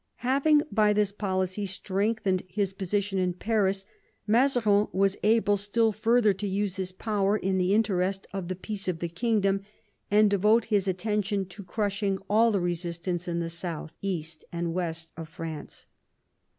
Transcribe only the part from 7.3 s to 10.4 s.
in the interest of the peace of the kingdom and